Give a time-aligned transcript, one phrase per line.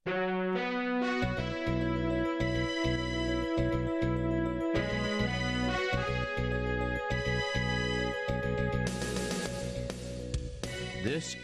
[0.00, 0.16] This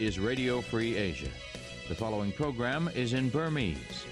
[0.00, 1.28] is Radio Free Asia.
[1.90, 4.06] The following program is in Burmese.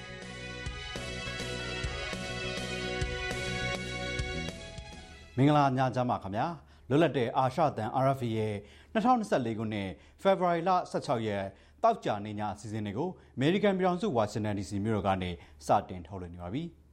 [5.36, 6.46] ။မင်္ဂလာညချမ်းပါခင်ဗျာ။
[6.88, 8.54] လွတ်လပ်တဲ့အာရှတန် RFA ရဲ့
[8.94, 9.90] 2024ခုနှစ်
[10.22, 11.46] ဖေဖော်ဝါရီလ16ရက်
[11.84, 15.30] တောက်ကြနေညအစီအစဉ်တွေကိုအမေရိကန်ပြည်ထောင်စုဝါရှင်တန် DC မြို့တော်ကနေ
[15.66, 16.64] စတင်ထုတ်လွှင့်နေပါပြီ။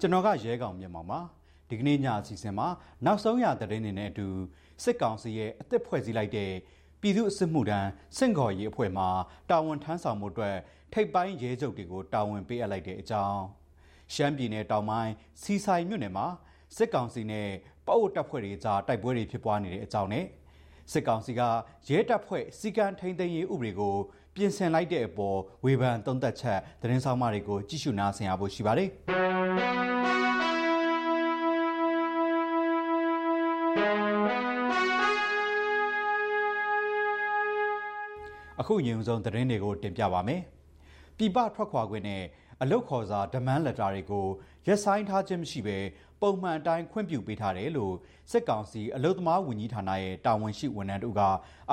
[0.00, 1.20] ကျွန်တော်ကရဲကောင်မြင်မောင်ပါ
[1.70, 2.68] ဒီကနေ့ညအစီအစဉ်မှာ
[3.06, 4.26] နောက်ဆုံးရသတင်းတွေနဲ့အတူ
[4.82, 6.50] စစ်ကောင်စီရဲ့အသစ်ဖွဲ့စည်းလိုက်တဲ့
[7.02, 9.04] ပြည်သူ့အစစ်မှုထမ်းစင့်ခေါ်ရေးအဖွဲ့မှ
[9.50, 10.56] တာဝန်ထမ်းဆောင်မှုအတွက်
[10.92, 13.40] ထိပ်ပိုင်းရဲချုပ်တွေကိုတာဝန်ပေးအပ်လိုက်တဲ့အကြောင်း
[14.14, 16.26] ရှမ်းပြည်နယ်တောင်ပိုင်းစီဆိုင်မြို့နယ်မှာ
[16.76, 17.48] စစ်ကောင်စီနဲ့
[17.86, 20.26] ပအုပ်တပ်ဖွဲ့တွေကြားတိုက်ပွဲတွေဖြစ်ပွားနေတဲ့အကြောင်းနဲ့
[20.92, 21.40] စစ်ကောင်စီက
[21.88, 23.94] ရဲတပ်ဖွဲ့စီကံထိန်သိမ်းရေးဥပဒေကို
[24.34, 28.90] ပြင်ဆင်လိုက်တဲ့အပေါ်ဝေဖန်သုံးသပ်ချက်သတင်းဆောင်မတွေကိုကြည့်ရှုနားဆင်ရဖို့ရှိပါတယ်။
[38.62, 40.42] အခုညုံဆုံးသတင်းတွေကိုတင်ပြပါမယ်။
[41.16, 42.22] ပြည်ပထွက်ခွာခွင့်နဲ့
[42.62, 44.26] အလုတ်ခေါ်စာဒမန်းလက်တာတွေကို
[44.66, 45.78] ရက်ဆိုင်ထားခြင်းမရှိဘဲ
[46.22, 47.94] ပုံမှန်အတိုင်းခွင့်ပြုပေးထားတယ်လို့
[48.30, 51.22] စစ်ကောင်စီအလုတ်သမားဝန်ကြီးဌာနရဲ့တာဝန်ရှိဝန်ထမ်းတို့က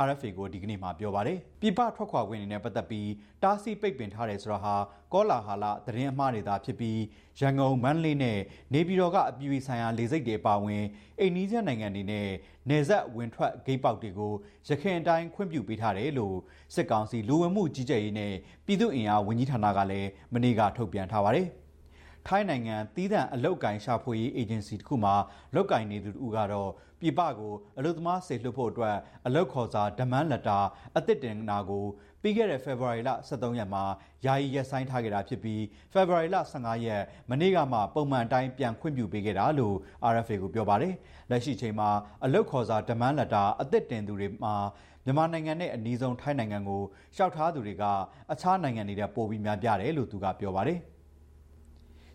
[0.06, 3.10] RFA ကိုဒီကနေ့မှပြောပါတယ်။ပြည်ပထွက်ခွာခွင့်နဲ့ပတ်သက်ပြီး
[3.44, 4.76] တားဆီးပိတ်ပင်ထားတယ်ဆိုတာဟာ
[5.14, 7.00] ကောလာဟာလသတင်းအမှားတွေသာဖြစ်ပြီး
[7.40, 8.40] ရန်ကုန်မန္တလေးနဲ့
[8.74, 10.84] နေပြည်တော်ကအပြည်ပြည်ဆိုင်ရာလေဆိပ်တွေပါဝင်
[11.20, 12.28] အိန္ဒိယနိုင်ငံတွေနဲ့
[12.70, 14.34] နယ်စပ်ဝင်ထွက်ဂိတ်ပေါက်တွေကို
[14.68, 16.36] ရခိုင်အတိုင်းခွင့်ပြုပေးထားတယ်လို့
[16.76, 18.34] စစ်ကောင်စီလူဝင်မှုကြီးကြပ်ရေးနဲ့
[18.66, 21.50] ပြည်သူ့အင်အားဝန်ကြီးဌာနကလည်းမနေ့ကထုတ်ပြန်ထားပါတယ်။
[22.32, 25.12] ထိုင်းနိုင်ငံတီးသန့်အလုတ်ကင်ရှာဖွေရေးအေဂျင်စီတစ်ခုမှ
[25.56, 30.60] လုတ်ကင်နေသူတို့ကတော့ပြည်ပကိုအလုတ်သမားဆေလွှတ်ဖို့အတွက်အလုတ်ခေါ်စာဒမန်းလက်တာ
[30.98, 31.86] အသစ်တင်နာကို
[32.22, 33.84] ပြီးခဲ့တဲ့ဖေဖော်ဝါရီလ23ရက်မှာ
[34.26, 39.76] ယာယီရက်ဆိုင်ထားခဲ့တာဖြစ်ပြီးဖေဖော်ဝါရီလ15ရက်မနေ့ကမှပုံမှန်တိုင်းပြန်ခွင့်ပြုပေးခဲ့တာလို့
[40.14, 40.94] RFA ကိုပြောပါတယ်
[41.30, 41.90] လက်ရှိချိန်မှာ
[42.26, 44.54] အလုတ်ခေါ်စာဒမန်းလက်တာအသစ်တင်သူတွေမှာ
[45.06, 46.82] မြန်မာနိုင်ငံနဲ့အနီးဆုံးထိုင်းနိုင်ငံကို
[47.16, 47.84] ရှောက်ထားသူတွေက
[48.32, 50.80] အခြားနိုင်ငံတွေပိုပြီးများပြားတယ်လို့သူကပြောပါတယ်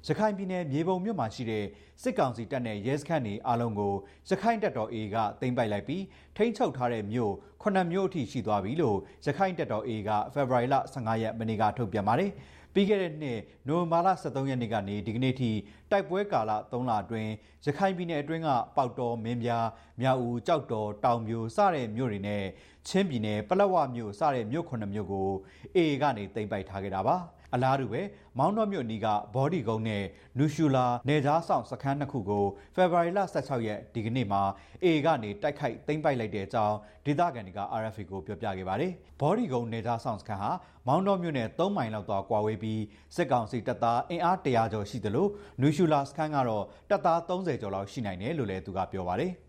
[0.08, 1.64] ရခိုင်ပြည်နယ်မြေပုံမြို့မှာရှိတဲ့
[2.02, 3.92] စစ်ကောင်စီတပ်နဲ့ရဲစခန်းတွေအားလုံးကို
[4.28, 6.04] ရခိုင်တပ်တော် A ကတင်ပိုက်လိုက်ပြီး
[6.36, 7.32] ထိန်းချုပ်ထားတဲ့မြို့
[7.62, 12.30] ခုနှစ်မြို့အထိရှိသွားပြီလို့ရခိုင်တပ်တော် A ကဖေဖော်ဝါရီလ15ရက်မနေ့ကထုတ်ပြန်ပါတယ်။
[12.74, 13.38] ပြီးခဲ့တဲ့နှစ်
[13.68, 15.50] နိုဝင်ဘာလ23ရက်နေ့ကနေဒီကနေ့ထိ
[15.90, 17.30] တိုက်ပွဲကာလ3လအတွင်း
[17.64, 19.66] ရခိုင်ပြည်နယ်အတွင်းကပေါတော်မင်းပြား
[20.00, 22.44] မြောက်ဦးကြောက်တော်တောင်မျိုးစတဲ့မြို့တွေနဲ့
[22.88, 25.28] ချင်းပြည်နယ်ပလက်ဝမြို့စတဲ့မြို့ခုနှစ်မြို့ကို
[25.76, 27.16] AA ကနေတင်ပိုက်ထားခဲ့တာပါ။
[27.54, 28.02] အလားတူပဲ
[28.38, 30.04] မောင်းတော်မြို့နီးကဘော်ဒီကုန်းနဲ့
[30.38, 32.44] နူရှူလာနေကြားဆောင်စခန်းနှစ်ခုကို
[32.74, 34.42] ဖေဖော်ဝါရီလ16ရက်ဒီကနေ့မှာ
[34.84, 36.76] A ကနေတိုက်ခိုက်သိမ်းပိုက်လိုက်တဲ့အကြောင်း
[37.06, 40.50] ဒေသခံတွေက RFA ကိုပြောပြခဲ့ပါတယ်။ဘော်ဒီကုန်းနေကြားဆောင်စခန်းဟာ
[40.86, 42.82] မောင်းတော်မြို့နယ်3မိုင်လောက်သွားကွာဝေးပြီး
[43.16, 45.26] စစ်ကောင်စီတပ်သားအင်အား100ကျော်ရှိသလို
[45.60, 49.32] နူရှူလာစခန်းကတော့တပ်သား30ကျော်လောက်ရှိနိုင်တယ်လို့လည်းသူကပြောပါတယ်။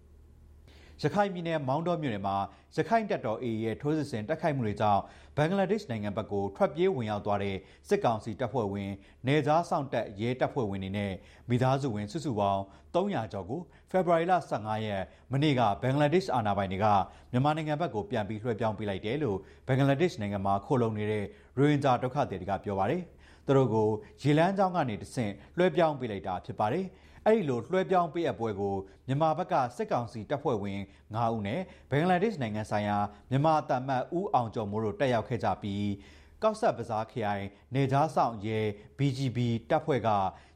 [1.03, 2.37] ရခိုင်ပြည်နယ်မောင်းတော်မြို့နယ်မှာ
[2.75, 5.01] ရခိုင်တပ်တော် AA ရဲ့ထိုးစစ်ဆင်တိုက်ခိုက်မှုတွေကြောင့်
[5.35, 7.55] ဘင်္ဂလားဒေ့ရှ်နိုင်ငံဘက်ကိုထွက်ပြေးဝင်ရောက်သွားတဲ့
[7.87, 8.91] စစ်ကောင်စီတပ်ဖွဲ့ဝင်
[9.27, 11.13] နေသားဆောင်တပ်ရဲတပ်ဖွဲ့ဝင်တွေနဲ့
[11.49, 12.61] မိသားစုဝင်စုစုပေါင်း
[12.95, 13.61] 300ကျော်ကို
[13.91, 16.85] ဖေဖော်ဝါရီလ15ရက်မနေ့ကဘင်္ဂလားဒေ့ရှ်အာဏာပိုင်တွေက
[17.31, 21.23] မြန်မာနိုင်ငံဘက်ကိုပြန်ပြီးလွှဲပြောင်းပေးလိုက်တယ်လို့ဘင်္ဂလားဒေ့ရှ်နိုင်ငံမှာခိုလုံနေတဲ့
[21.57, 23.01] ရိုဟင်ဂျာဒုက္ခသည်တွေကပြောပါတယ်။
[23.45, 23.87] သူတို့ကို
[24.21, 26.85] ရေလန်းကျောင်းကနေတဆင့်လွှဲပြောင်းပေးလိုက်တာဖြစ်ပါတယ်။
[27.27, 28.75] အဲ့ဒီလိုလွှဲပြောင်းပေးအပ်ပွဲကို
[29.07, 30.79] မြန်မာဘက်ကစစ်ကောင်စီတပ်ဖွဲ့ဝင်
[31.13, 32.97] 9ဦးနဲ့ဘင်္ဂလားဒေ့ရှ်နိုင်ငံဆိုင်ရာ
[33.29, 35.87] မြန်မာတပ်မတ်ဦးအောင်ကျော်မိုးတို့တက်ရောက်ခဲ့ကြပြီး
[36.43, 38.59] ကောက်ဆက်ပစားခရိုင်နေသားဆောင်ရဲ
[38.97, 40.09] BGB တပ်ဖွဲ့က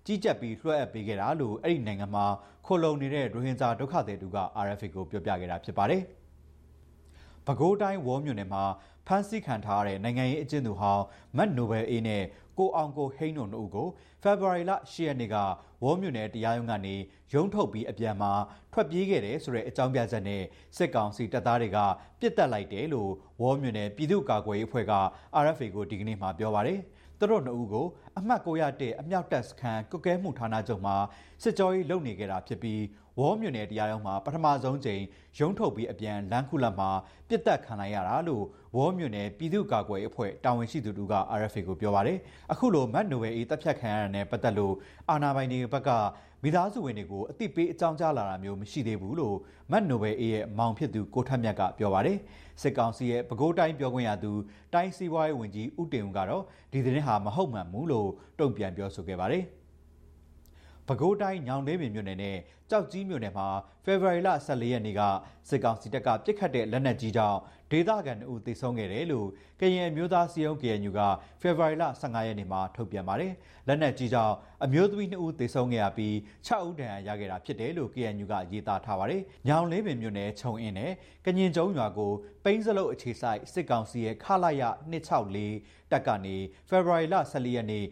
[0.05, 2.25] ကြီးကြပ်ပြီးလွှဲအပ်ပေးခဲ့တာလို့အဲ့ဒီနိုင်ငံမှာ
[2.65, 6.01] ခိုလုံနေတဲ့ရိုဟင်ဂျာဒုက္ခသည်တို့က RFA ကိုပြောပြခဲ့တာဖြစ်ပါတယ်။
[7.45, 8.63] ပဲခူးတိုင်းဝေါ်မြို့နယ်မှာ
[9.07, 11.03] ဖမ်းဆီးခံထားရတဲ့နိုင်ငံရေးအကျဉ်းသူဟောင်း
[11.37, 12.23] မတ်နိုဘယ်အေးနဲ့
[12.59, 13.87] ကိုအောင်ကိုဟိန်းတို့တို့ကို
[14.23, 15.35] ဖေဖော်ဝါရီလ10ရက်နေ့က
[15.83, 16.95] ဝေါ်မြို့နယ်တရားရုံးကနေ
[17.33, 18.31] ရုံးထုတ်ပြီးအပြန်မှာ
[18.73, 20.43] ထွက်ပြေးခဲ့တယ်ဆိုတဲ့အကြောင်းပြချက်နဲ့
[20.77, 21.77] စစ်ကောင်စီတပ်သားတွေက
[22.19, 23.11] ပြစ်တက်လိုက်တယ်လို့
[23.41, 24.93] ဝေါ်မြို့နယ်ပြည်သူ့ကာကွယ်ရေးအဖွဲ့က
[25.43, 26.79] RFA ကိုဒီကနေ့မှပြောပါရယ်
[27.19, 27.87] သူတို့နှစ်ဦးကို
[28.17, 30.95] အမှတ်901အမြောက်တပ်စခန်းကုကဲမှုဌာနချုပ်မှာ
[31.43, 32.81] စစ်ကြောရေးလုပ်နေကြတာဖြစ်ပြီး
[33.19, 35.03] ဝဝေါမြို့နယ်တရားရုံးမှာပထမဆုံးကြိမ်
[35.39, 36.89] ရုံးထုတ်ပြီးအပြန်လမ်းခုလက်မှာ
[37.27, 38.43] ပြစ်တက်ခံလိုက်ရတာလို့
[38.75, 42.17] ဝေါမြို့နယ်ပြည်သူ့ကာကွယ်ရေးအဖွဲ့တာဝန်ရှိသူတို့က RFA ကိုပြောပါတယ်
[42.51, 44.73] အခုလိုမတ်နိုဝယ်အေးတပ်ဖြတ်ခံရတဲ့နဲ့ပတ်သက်လို့
[45.09, 45.89] အာဏာပိုင်တွေဘက်က
[46.43, 49.37] မိသားစုဝင်တွေကိုအသိပေးအကြောင်းကြားလာတာမျိုးမရှိသေးဘူးလို့
[49.71, 52.17] မတ်နိုဘယ်အေးရဲ့မောင်ဖြစ်သူကိုထက်မြတ်ကပြောပါတယ်
[52.61, 54.31] စစ်ကောင်စီရဲ့ပဲခူးတိုင်းပြောခွင့်ရသူ
[54.73, 58.09] တိုင်းစီးပွားရေးဝန်ကြီးဦးတင်ဦးကတော့ဒီသတင်းဟာမဟုတ်မှန်ဘူးလို့
[58.39, 59.43] တုံ့ပြန်ပြောဆိုခဲ့ပါတယ်
[60.87, 62.37] ပဲခူးတိုင်းညောင်လေးပင်မြို့နယ်နဲ့
[62.69, 63.47] ကြောက်ကြီးမြို့နယ်မှာ
[63.83, 65.01] ဖေဖော်ဝါရီလ14ရက်နေ့က
[65.49, 67.39] စစ်ကောင်စီတပ်ကပြစ်ခတ်တဲ့လက်နက်ကြီးကြောင့်
[67.71, 69.27] ဒေသခံအုပ်သေဆုံးခဲ့တယ်လို့
[69.59, 70.99] ကရင်မျိုးသားစီယုံ KNU က
[71.41, 73.33] ဖေဖော်ဝါရီလ15ရက်နေ့မှာထုတ်ပြန်ပါတယ်။
[73.67, 76.13] လက်နက်ကြီးကြောင့်အမျိုးသမီး2ဦးသေဆုံးခဲ့ရပြီး
[76.47, 80.91] 6ဦးဒဏ်ရာရခဲ့တာဖြစ်တယ်လို့ KNU ကရေးသားထားပါတယ်။ညောင်လေးပင်မြို့နယ်ခြုံအင်းနဲ့
[81.25, 82.11] ကညင်ကျုံရွာကို
[82.43, 86.35] ပိန်းစလုတ်အခြေဆိုင်စစ်ကောင်စီရဲ့ခလာရ264 တပ်ကနေ
[86.69, 87.85] ဖေဖော်ဝါရီလ14ရက်နေ့ည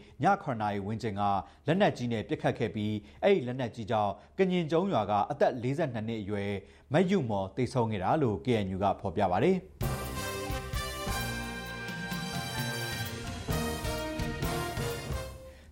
[0.44, 1.22] 9နာရီဝန်းကျင်က
[1.68, 6.52] လက်နက်ကြီးနဲ့ပစ်ခတ်ခဲ့ပြီးအဲ့ဒီလက်နက်ကြီးကြောင့်ကညင်ကျုံရွာကအသက်42နှစ်အရွယ်
[6.94, 9.58] မတ်ယူမော်တိတ်ဆုံးခဲ့တာလို့ KNU ကဖော်ပြပါတယ်။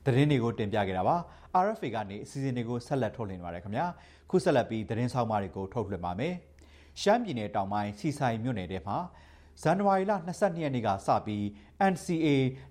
[0.06, 1.16] သတင်းတွေကိုတင်ပြခဲ့တာပါ
[1.66, 3.86] RFA ကနေအစီအစဉ်တွေကိုဆက်လက်ထုတ်လွှင့်နေပါတယ်ခင်ဗျာ
[4.30, 6.34] ခုဆက်လက်ပြီးသတင်းဆောင်မတွေကိုထုတ်လွှင့်ပါမယ်
[7.02, 8.98] ရှမ်းပြည်နယ်တောင်ပိုင်းစီဆိုင်မြို့နယ်ထဲမှာ
[9.62, 11.44] ဇန်နဝါရီလ22ရက်နေ့ကစပြီး
[11.92, 12.28] NCA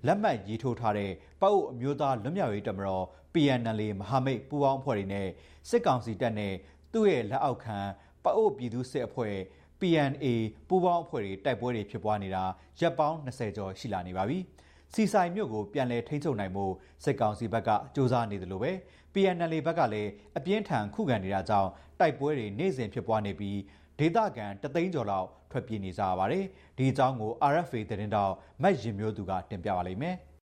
[0.06, 3.04] လက်မှတ်ရေးထိုးထားတဲ့ပအုပ်အမျိုးသားလွတ်မြောက်ရေးတမတော်
[3.34, 5.28] PNL မဟာမိတ်ပူးပေါင်းအဖွဲ့တွေနဲ့
[5.68, 6.54] စစ်ကောင်စီတပ်နဲ့
[6.92, 7.78] သူ့ရဲ့လက်အောက်ခံ
[8.24, 9.36] ပအို့ပြည်သူစစ်အဖွဲ့
[9.80, 10.26] PNA
[10.68, 12.44] ပူးပေါင်းအဖွဲ့တွေတိုက်ပွဲတွေဖြစ်ပွားနေတာ
[12.80, 14.38] ရပ်ပေါင်း20ကျော်ရှိလာနေပါပြီ။
[14.94, 16.66] စီဆိုင်မြို့ကိုပြန်လည်ထိန်းချုပ်နိုင်မှု
[17.04, 18.72] စစ်ကောင်စီဘက်ကစ조사နေတယ်လို့ပဲ
[19.14, 21.70] PNL ဘက်ကလည်းအပြင်းထန်ခုခံနေတာကြောင့်
[22.00, 23.58] တိုက်ပွဲတွေနေ့စဉ်ဖြစ်ပွားနေပြီး
[23.98, 26.44] ဒေသခံတသိန်းကျော်လောက် ထွက်ပြေးနေကြရပါတယ်။
[26.76, 30.16] ဒီအကြောင်းကို RFA သတင်းတောက်မတ်ရင်မျိုးသူကတင်ပြပါလိမ့်မယ်။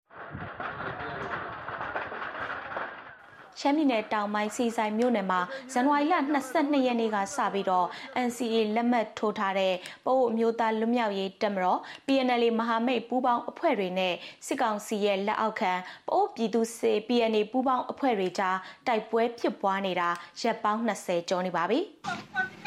[3.60, 5.40] ရှမ်းပြည်နယ်တောင်ပိုင်းစီဆိုင်မြို့နယ်မှာ
[5.74, 6.16] ဇန်နဝါရီလ
[6.52, 7.88] 22ရက်နေ့ကစပြီးတော့
[8.28, 9.74] NCA လက်မှတ်ထိုးထားတဲ့
[10.06, 14.14] ပို့အမျိုးသားလွတ်မြောက်ရေးတပ်မတော် PNL မဟာမိတ်ပူးပေါင်းအဖွဲ့တွေနဲ့
[14.48, 15.74] စစ်ကောင်စီရဲ့လက်အောက်ခံ
[16.08, 20.10] ပို့ပြည်သူစေ PNA ပူးပေါင်းအဖွဲ့တွေကြားတိုက်ပွဲဖြစ်ပွားနေတာ
[20.42, 21.80] ရက်ပေါင်း20ကျော်နေပါပြီ။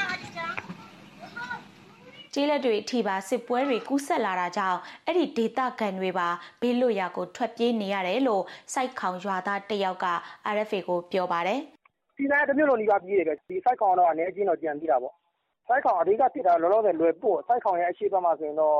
[2.36, 6.28] ကျေးလက်တွေအထိပါစစ်ပွဲတွေကူးဆက်လာတာကြောင့်အဲ့ဒီဒေသခံတွေပါ
[6.60, 8.42] ဘေးလွတ်ရာကိုထွက်ပြေးနေရတယ်လို့
[8.74, 10.06] စိုက်ခေါင်ရွာသားတယောက်က
[10.54, 11.60] RFA ကိုပြောပါတယ်။
[12.18, 15.14] ဒီတိုင်းတစ်မျိုးလုံးဒီပါပြေးတယ်ပဲဒီစိုက်ခေါင်တော့အနေချင်းတော့ကြံပြီးတာပေါ့။
[15.68, 18.76] စိုက်ခေါင်အဓိကဖြစ်တာလောလောဆယ်လွယ်ပို့စိုက်ခေါင်ရဲ့အရှိဘက်မှာဆိုရင်တော့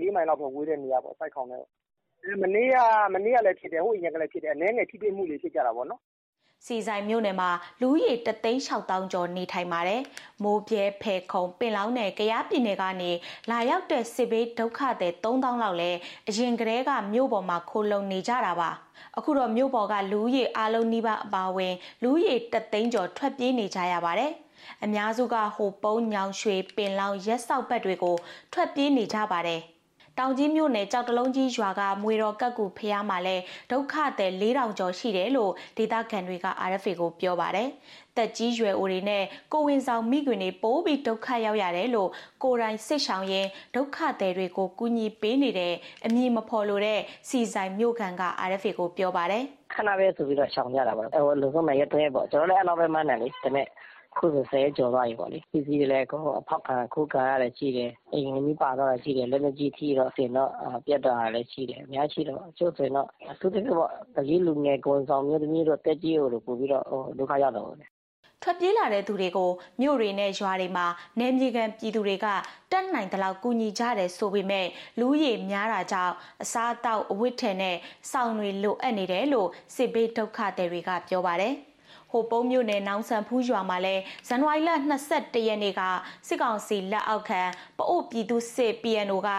[0.00, 1.62] ၄မိုင်လောက်ပဲဝေးတဲ့နေရာပေါ့စိုက်ခေါင်နဲ့
[2.42, 2.76] မနေ့က
[3.14, 6.00] မနေ့ကလည်းဖြစ်တယ်ဟိုအရင်ကလည်းဖြစ်တယ်အနေနဲ့ထိတွေ့မှုတွေဖြစ်ကြတာပေါ့နော်
[6.66, 7.50] စီဆိုင်မြို့နယ်မှာ
[7.80, 10.02] လူဦးရေ3,600ကျော်နေထိုင်ပါတယ်။
[10.42, 13.10] မိုးပြဲဖဲခုံပင်လောင်းနယ်ကရားပြည်နယ်ကနေ
[13.50, 15.90] လာရောက်တဲ့စစ်ဘေးဒုက္ခသည်3000လောက်လဲ
[16.28, 18.70] အရင်ကတည်းကမြို့ပေါ်မှာခိုလုံနေကြတာပါ။
[19.18, 24.32] အခုတော့မြို့ပေါ်ကလူဦးရေအလုံးနီးပါးအပါဝင်လူဦးရေ3,000ကျော်ထွက်ပြေးနေကြရပါတယ်။
[24.84, 28.16] အများစုကဟိုပုံးညောင်ရွှေပင်လောင်းရက်ဆောက်ဘက်တွေကို
[28.52, 29.62] ထွက်ပြေးနေကြပါတယ်။
[30.20, 33.36] တောင်ကြီးမြို့နယ်ကြောက်တလုံးကြီးရွာကမွေတော်ကက်ကူဖျားမှာလဲ
[33.70, 37.68] ဒုက္ခသည်4000ကျော်ရှိတယ်လို့ဒေသခံတွေက RFA ကိုပြောပါတယ်။
[38.16, 42.10] တက်ကြီးရွယ်အိုတွေနဲ့ကိုဝင်ဆောင်မိခွင်တွေပိုးပြီးဒုက္ခရောက်ရတယ်လို့
[42.42, 45.74] ကိုယ်တိုင်စစ်ဆောင်ရင်ဒုက္ခသည်တွေကိုကူညီပေးနေတဲ့
[46.06, 49.42] အမည်မဖော်လို့တဲ့စီဆိုင်မြို့ခံက RFA ကိုပြောပါတယ်။
[49.74, 53.66] ခဏပဲဆိုပြီးတော့ရှောင်ကြတာပါ။ဟိုလူဆုံးမရက်တဲ့ပေါ့ကျွန်တော်လည်းအဲ့လိုပဲမှန်းတယ်လေ။ဒါပေမဲ့
[54.16, 60.50] ခုဆိုဆယ်ရက်ကျော်သွားပြီပေါ့လေ ပစ္စည်းတွေလည်း အကုန်အဖောက်ခံခုခံရတာရှိတယ် အိမ်ကြီးပါသွားတာရှိတယ် လက်လက်ကြီးထိတော့ဆင်တော့
[60.86, 66.84] ပြတ်တာလည်း ရှိတယ် အများရှိတော့ကျို့ဆိုရင်တော့ အထူးသဖြင့်ပေါ့တကြီးလူငယ် ကိုဆောင်မျိုးသမီးတို့တက်ကြီးတို့ပို့ပြီးတော့
[67.18, 67.90] ဒုက္ခရောက်တော့တယ်
[68.42, 69.50] ထွက်ပြေးလာတဲ့သူတွေကို
[69.80, 70.86] မြို့တွေနဲ့ ရွာတွေမှာ
[71.18, 72.26] နယ်မြေခံပြည်သူတွေက
[72.72, 74.66] တက်နိုင်တဲ့လောက် ကူညီကြတယ်ဆိုပေမဲ့
[75.00, 77.76] လူရည်များတာကြောင့် အစားအသောက် အဝတ်ထည်နဲ့
[78.10, 81.54] စောင်တွေ လိုအပ်နေတယ်လို့ စစ်ဘေးဒုက္ခသည်တွေက ပြောပါတယ်။
[82.10, 84.70] ဟိုပုံးမြို့နယ်နောင်ဆန်ဖူးရွာမှာလည်းဇန်နဝါရီလ
[85.08, 85.82] 22ရက်နေ့က
[86.28, 87.42] စစ်ကောင်စီလက်အောက်ခံ
[87.78, 89.30] ပအို့ပြည်သူစစ် PNO က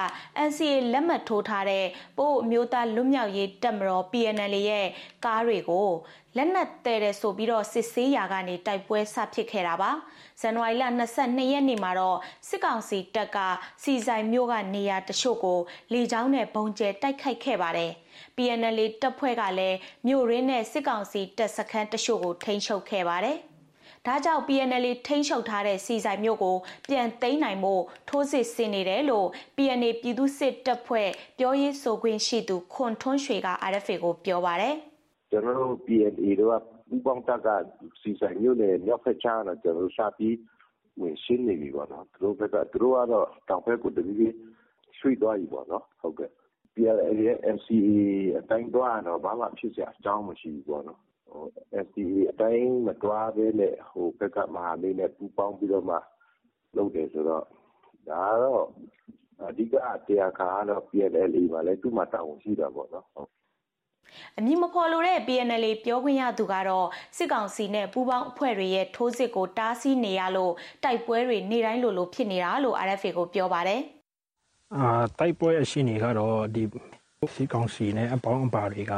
[0.47, 1.85] NCA လက်မှတ်ထိုးထားတဲ့
[2.17, 4.87] ပို့အမျိုးသားလွတ်မြောက်ရေးတပ်မတော် PNL ရဲ့
[5.25, 5.89] ကားတွေကို
[6.37, 9.91] လက်နက်တဲတဲ့ဆိုပြီးတော့စစ်ဆေးရာကနေတိုက်ပွဲဆဖြစ်ခဲ့တာပါ
[10.41, 10.83] ဇန်နဝါရီလ
[11.19, 13.37] 22ရက်နေ့မှာတော့စစ်ကောင်စီတပ်က
[13.83, 15.59] စီဆိုင်မြို့ကနေရာတချို့ကို
[15.93, 17.91] လေကြောင်းနဲ့ပုံကျဲတိုက်ခိုက်ခဲ့ပါတယ်
[18.37, 23.37] PNL တပ်ဖွဲ့ကလည်းမြို့ရင်းနဲ့စစ်ကောင်စီတပ်စခန်းတချို့ကိုထိန်းချုပ်ခဲ့ပါတယ်
[24.05, 26.57] ဒါကြောင့် PNL ထိန်းချုပ်ထားတဲ့စီဆိုင်မြို့ကို
[26.89, 27.73] ပြန်သိမ်းနိုင်မှု
[28.09, 34.75] ထိုးစစ်ဆင်နေတယ်လို့ PNA ပြည်သူစစ်တပ်ဖွဲ့ပြောရေးဆိုခွင့်ရှိသူခွန်ထွန်းရွှေက RFA ကိုပြောပါတယ်
[35.31, 36.55] ကျွန်တော်တို့ PNA တို့က
[36.89, 37.47] ပူပေါင်းတပ်က
[38.01, 40.35] စီဆိုင်မြို့နယ်မြောက်ဖက်ချားတော့ကျွန်တော်တို့စပြီး
[41.01, 44.33] ဝင်ရှင်းနေပြီပေါ့နော်သူတို့ဘက်ကသူတို့ကတော့တောင်ဘက်ကိုတပြီး
[44.97, 46.31] ရွှေ့သွားပြီပေါ့နော်ဟုတ်ကဲ့
[46.79, 47.99] PNLA ရဲ့ NCA
[48.39, 50.99] အတိုင်းသွားရင်တော့ ဘာမှဖြစ်စရာအကြောင်းမရှိဘူးပေါ့နော်။
[51.83, 55.97] NCA အတိုင်း မသွားဘဲနဲ့ ဟိုဘက်က မဟာမိတ်နဲ့ ပူးပေါင်းပြီးတော့မှ
[56.75, 57.43] လုပ်တယ်ဆိုတော့
[58.09, 58.65] ဒါကတော့
[59.47, 59.77] အဓိက တ
[60.19, 63.07] ရားခံကတော့ PNLA မှာလည်းသူ့မှာ တာဝန်ရှိတာပေါ့နော်။
[64.37, 73.81] အမည်မဖော်လိုတဲ့ PNLA ပြောခွင့်ရသူကတော့ စစ်ကောင်စီနဲ့ ပူးပေါင်းအဖွဲ့တွေရဲ့ ထိုးစစ်ကို တားဆီးနေရလို့ တိုက်ပွဲတွေ နေ့တိုင်းလိုလို ဖြစ်နေတာလို့ RFA ကို ပြောပါတယ်။
[74.75, 74.85] အာ
[75.19, 76.63] တိုက်ပွဲအရှိနေကတော့ဒီ
[77.35, 78.93] စစ်ကောင်စီနဲ့အပေါင်းအပါတွေက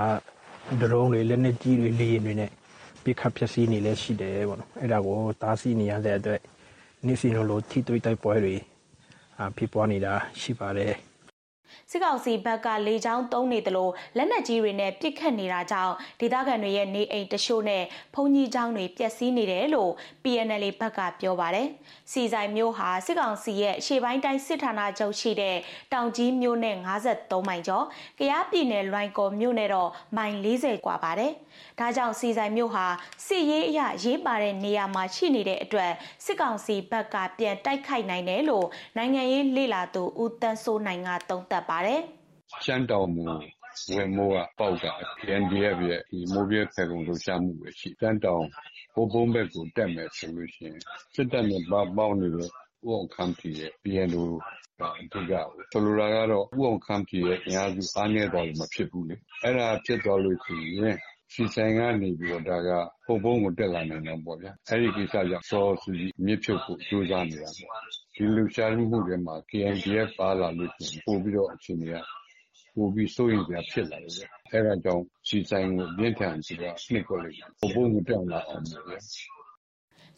[0.81, 2.51] ဒရုန်းတွေလက်နက်ကြီးတွေလေယာဉ်တွေနဲ့
[3.03, 6.41] ပြစ်ခတ်ဖျက်ဆီးနေလဲရှိတယ်ပေါ့နော်။အဲ့ဒါကိုတားဆီးနေရတဲ့အတွက်
[7.05, 8.55] နေ့စဉ်လိုလိုထိတွေ့တိုက်ပွဲတွေ
[9.57, 10.93] ဖြစ်ပွားနေတာရှိပါတယ်။
[11.90, 17.82] စစ်ကောင်စီဘက်ကလေကြောင်းသုံးနေသလိုလက်နက်ကြီးတွေနဲ့ပစ်ခတ်နေတာကြောင့်ဒေသခံတွေရဲ့နေအိမ်တချို့နဲ့
[18.14, 21.68] ဘုံကြီးကျောင်းတွေပျက်စီးနေတယ်လို့ PNL ဘက်ကပြောပါတယ်။
[22.12, 25.56] စီဆိုင်မျိုးဟာစစ်ကောင်စီရဲ့ရှေ့ပိုင်းတိုင်းစစ်ဌာနချုပ်ရှိတဲ့
[25.92, 27.84] တောင်ကြီးမြို့နဲ့53မိုင်ကျော်၊
[28.18, 31.32] ကယားပြည်နယ်လွိုင်ကော်မြို့နဲ့တော့မိုင်40กว่าပါတယ်။
[31.80, 32.86] ဒါကြောင့်စီဆိုင်မျိုးဟာ
[33.26, 35.92] စစ်ရေးအရရေးပါတဲ့နေရာမှာရှိနေတဲ့အတွက်
[36.25, 41.99] စစ်ကောင်စီဘက်ကပြန်တိုက်ခိုက်နိုင်တယ်လို့နိုင်ငံရေးလေလာသူဦးတန်းစိုးနိုင်ကသုံးသပ် ပါတယ်။
[42.63, 43.25] ရှမ်းတောင်မူ
[43.95, 44.85] ဝင်မိုးကပေါက်က
[45.19, 48.45] PNDF ရဲ့ဒီမိုးပြဲဖယ်ကုံလှုပ်ရှားမှုပဲရှိရှမ်းတောင်
[48.95, 50.79] ဘိုးဘုံဘက်ကို တက်မယ်ဆိုလို့ရှိရင်
[51.15, 52.49] စစ်တပ်နဲ့ပါပေါင်းနေတဲ့ဥ
[52.85, 54.25] အောင်ခမ်းပြည်ရဲ့ PNO
[54.79, 55.33] က အဓိက
[55.71, 60.97] ဆိုလိုတာကတော့ဥအောင်ခမ်းပြည်ရဲ့ အင်အားစု အားနည်းသွားလို့ မဖြစ်ဘူးလေ အဲ့ဒါဖြစ်သွားလို့ရှိရင်
[61.33, 62.69] စီဆိုင်ကနေပြီးတော့ ဒါက
[63.07, 65.91] ပုံပုံကို တက်လာနိုင်တော့ပေါ့ဗျာ အဲ့ဒီကိစ္စကြောင့် စောစီ
[66.25, 67.81] မြစ်ဖြုတ်ကိုကြိုးစားနေတာပေါ့
[68.15, 71.97] ဒီလူရှားမှုတွေမှာ KNDF ပါလာလို့ရှိရင် ပို့ပြီးတော့ အချိန်တွေက
[72.75, 78.79] ပို့ပြီးစိုးရင်ပြဖြစ်လာတယ်ဗျ အဲ့ဒါကြောင့်စီဆိုင်ကိုပြင်းထန်ပြီးတော့နှိပ်ကွက်လိုက်ပုံပုံကိုတက်လာအောင်ဗျာ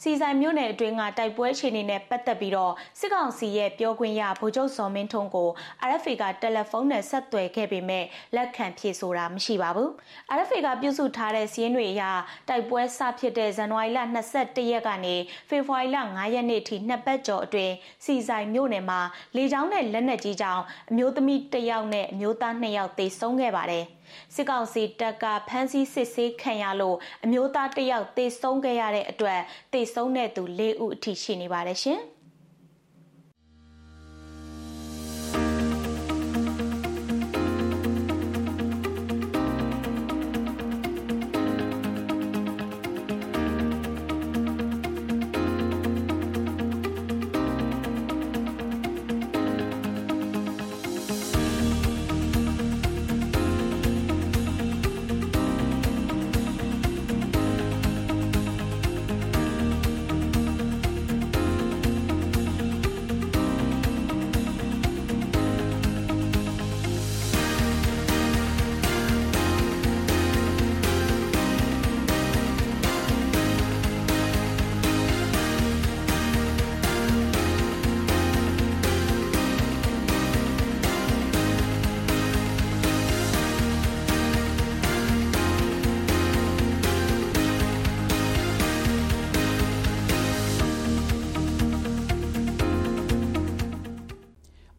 [0.02, 5.50] စီဆိုင်မြို့နယ်အတွင်းကတိုက်ပွဲအခြေအနေနဲ့ပတ်သက်ပြီးတော့စစ်ကောင်စီရဲ့ပြောခွင့်ရဗိုလ်ချုပ်စော်မင်းထွန်းကို
[5.90, 9.90] RFA ကတယ်လီဖုန်းနဲ့ဆက်သွယ်ခဲ့ပေမဲ့လက်ခံဖြေဆိုတာမရှိပါဘူး။
[10.38, 12.04] RFA ကပြုစုထားတဲ့စီးရင်တွေအရ
[12.50, 14.00] တိုက်ပွဲစဖြစ်တဲ့ဇန်နဝါရီလ
[14.36, 15.16] 22ရက်ကနေ
[15.50, 17.74] ဖေဖော်ဝါရီလ9ရက်နေ့ထိနှစ်ပတ်ကျော်အတွင်း
[18.06, 19.00] စီဆိုင်မြို့နယ်မှာ
[19.36, 23.86] လေကြောင်းနဲ့လက်နက်ကြီးကြောင့်အမျိုးသမီး1ယောက်နဲ့အမျိုးသား2ယောက်သေဆုံးခဲ့ပါတယ်။
[24.36, 29.42] စစ်ကောင်စီတပ်ကဖမ်းဆီးစစ်ဆေးခံရလို့အမျိုးသားတစ်ယောက်သေဆုံးခဲ့ရတဲ့အတွက်
[29.74, 32.02] သေဆုံးတဲ့သူ၄ဦးအထိရှိနေပါတယ်ရှင်။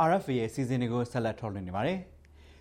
[0.08, 1.98] RFA ရဲ့စီစဉ်တွေကိုဆက်လက်ထုတ်လွှင့်နေပါတယ်။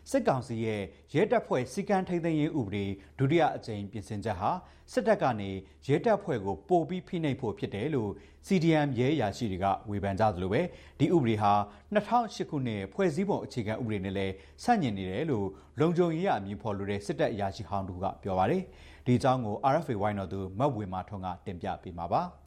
[0.10, 0.82] စစ်ကောင်စီရဲ့
[1.14, 2.86] ရဲတပ်ဖွဲ့စီကံထိန်းသိမ်းရေးဥပဒေ
[3.20, 4.50] ဒုတိယအကြိမ်ပြင်ဆင်ချက်ဟာ
[4.92, 5.50] စစ်တပ်ကနေ
[5.88, 8.12] ရဲတပ်ဖွဲ့ကိုပို့ပြီးဖိနှိပ်ဖို့ဖြစ်တယ်လို့
[8.48, 10.62] CDM ရဲရာရှိတွေကဝေဖန်ကြသလိုပဲ
[11.00, 11.52] ဒီဥပဒေဟာ
[11.96, 14.34] 2008ခုနှစ်ဖွဲ့စည်းပုံအခြေခံဥပဒေနဲ့လည်း
[14.64, 15.48] ဆန့်ကျင်နေတယ်လို့
[15.80, 18.64] လုံခြုံရေးအမည်ဖော်လို့တဲ့စစ်တပ်အရာရှိဟောင်းတို့ကပြောပါတယ်။
[19.06, 22.24] ဒီအကြောင်းကို RFA ဝိုင်းတော်သူမတ်ဝေမာထွန်းကတင်ပြပေးမှာပါ။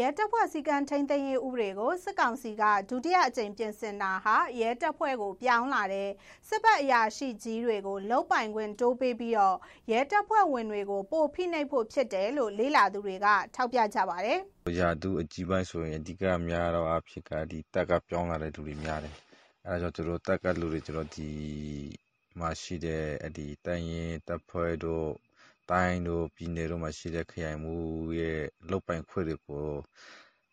[0.00, 6.10] ရဲတပ်ဖွဲ့စည်းကမ်းထိန်းသိမ်းရေးဥပဒေကိုစစ်ကောင်စီကဒုတိယအကြိမ်ပြင်ဆင်တာဟာရဲတပ်ဖွဲ့ကိုပြောင်းလာတဲ့
[6.48, 9.56] စစ်ဘက်အရာရှိကြီးတွေကိုလုတ်ပိုင်ခွင့်တိုးပေးပြီးတော့
[9.90, 14.38] ရဲတပ်ဖွဲ့ဝင်တွေကိုပိုဖိနှိပ်ဖို့ဖြစ်တယ်လို့လေးလာသူတွေကထောက်ပြကြပါတယ်။
[14.78, 19.14] ရာသူအကြီးပိုင်းဆိုရင်အဓိကများတော့အဖြစ်ကဒီတက်ကပြောင်းလာတဲ့လူတွေများတယ်။
[19.66, 21.30] အဲဒါကြောင့်တို့တက်ကလူတွေကျွန်တော်ဒီ
[22.38, 25.08] မှာရှိတဲ့ဒီတန်ရင်တပ်ဖွဲ့တို့
[25.70, 29.64] တိုင်းတို့ပြည်နယ်တို့မှာရှိတဲ့ ခရိုင်မှူးရဲ့လုပ်ပိုင်ခွင့်တွေကို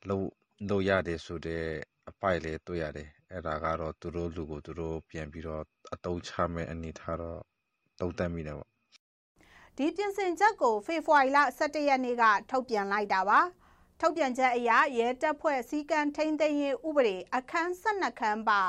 [0.10, 0.28] လုပ်
[0.70, 1.66] လုပ်ရတယ်ဆိုတဲ့
[2.10, 7.40] အပိုက်လည်း တွေ့ရတယ် အဲ့ဒါကတော့ သူတို့လူကို သူတို့ပြန်ပြီးတော့အတုံးချမဲ့အနေထားတော့
[8.00, 8.70] တုံးတက်မိတယ်ပေါ့
[9.78, 13.40] ဒီပြင်ဆင်ချက်ကို ဖေဖော်ဝါရီလ17ရက်နေ့က ထုတ်ပြန်လိုက်တာပါ
[14.00, 18.62] ထုတ်ပြန်ချက်အရ ရဲတပ်ဖွဲ့ စည်းကမ်းထိန်းသိမ်းရေးဥပဒေ အခန်း12ခန်းပါ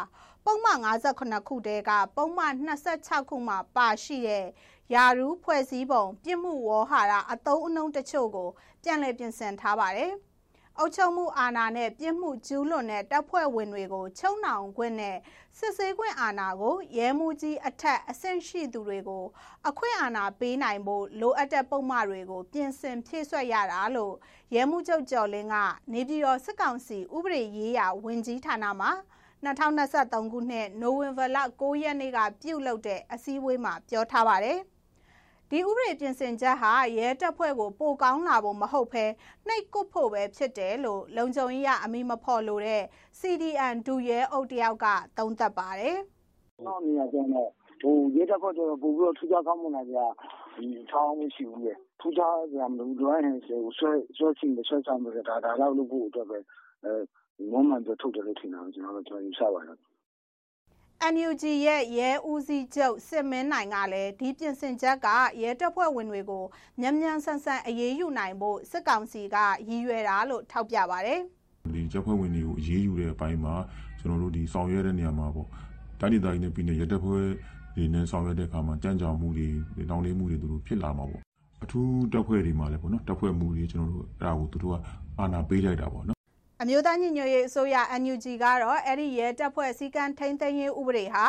[0.44, 2.54] ပုံမှန်58ခုတည်းကပုံမှန်
[2.96, 4.46] 26ခုမှပါရှိတဲ့
[4.92, 8.48] ယာရူးဖွဲ့စည်းပုံ ပြစ်မှုဝေါ်ဟာရအတုံးအနှုံးတချို့ကို
[8.82, 10.12] ပြန်လည်ပြင်ဆင်ထားပါတယ်။
[10.78, 15.16] အုပ်ချုပ်မှုအာဏာနဲ့ပြစ်မှုကျူးလွန်တဲ့တပ်ဖွဲ့ဝင်တွေကိုချုပ်နှောင်ခွင့်နဲ့
[15.58, 19.24] စစ်ဆေးခွင့်အာဏာကိုရဲမှုကြီးအထက်အဆင့်ရှိသူတွေကို
[19.68, 24.14] အခွင့်အာဏာပေးနိုင်ဖို့လိုအပ်တဲ့ပုံမှန်တွေကို ပြင်ဆင်ဖြည့်ဆွက်ရတာလို့
[24.54, 25.56] ရဲမှုချုပ်ကျော်လင်းက
[25.92, 28.88] နေပြည်တော်စစ်ကောင်စီဥပဒေရေးရာဝန်ကြီးဌာနမှ
[29.44, 34.60] 2023ခုနှစ်နိုဝင်ဘာလ9ရက်နေ့ကပြုလုပ်တဲ့အစည်းအဝေးမှာပြောထားပါတယ်။
[35.50, 39.04] ဒီဥပဒေပြင်ဆင်ချက်ဟာရဲတပ်ဖွဲ့ကိုပိုကောင်းလာဖို့မဟုတ်ဘဲ
[39.46, 42.82] နှိပ်ကွပ်ဖို့ပဲဖြစ်တယ်လို့လုံခြုံရေးအမိမဖော်လို့တဲ့
[43.20, 44.86] CDN ဒူရဲအုပ်တယောက်က
[45.18, 45.96] သုံးသပ်ပါတယ်။
[46.66, 47.50] နောက်နေရာကျတော့
[47.82, 49.96] ဟိုရဲတပ်ဖွဲ့ကျတော့ပို့ပြီးတော့ထူးခြားကောင်းမွန်လာကြ
[50.56, 56.38] ဒီထောင်းမရှိဘူးလေထူးခြားကြမလို့လွိုင်းဟန်ဆွဲဆွဲချင်ဆွဲချင်လို့ဒါဒါတော့လို့ဖို့အတွက်ပဲ
[56.84, 56.94] အဲ
[57.52, 59.78] မမှန်တော့ထုတ်တယ်လို့ထင်တာကျွန်တော်တို့ကျွန်တော်ယူဆပါတယ်
[61.12, 65.08] NUG ရဲ့ရဲဦးစီးချုပ်စစ်မင်းနိုင်ကလည်းဒီပြင်ဆင်ချက်က
[65.42, 66.44] ရဲတပ်ဖွဲ့ဝင်တွေကို
[66.80, 69.36] မြန်မြန်ဆန်ဆန်အရေးယူနိုင်ဖို့စစ်ကောင်စီက
[69.68, 71.20] ရည်ရွယ်တာလို့ထောက်ပြပါတယ်။
[71.74, 73.54] ဒီတပ်ဖွဲ့ဝင်တွေကိုအရေးယူတဲ့အပိုင်းမှာ
[73.98, 75.48] ကျွန်တော်တို့ဒီဆောင်ရွက်တဲ့နေရာမှာပေါ့
[76.00, 77.24] တိုင်းဒေသကြီးနဲ့ပြည်နယ်ရဲတပ်ဖွဲ့
[77.76, 79.48] တွေနဲ့ဆောင်ရွက်တဲ့အခါမှာကြမ်းကြောင်မှုတွေ
[79.90, 81.22] တောင်းတမှုတွေတို့ဖြစ်လာမှာပေါ့
[81.64, 84.76] အထူးတပ်ဖွဲ့တွေမှာလည်းပေါ့နော်တပ်ဖွဲ့မှုတွေကျွန်တော်တို့အဲ့ဒါကိုသူတို့က
[85.18, 86.13] အာဏာပေးလိုက်တာပေါ့နော်
[86.66, 91.26] အမျိုးသားညီညွတ်ရေးအစိုးရ NUG ကတော့အဲ့ဒီရဲတပ်ဖွဲ့စည်းကမ်းထိန်းသိမ်းရေးဥပဒေဟာ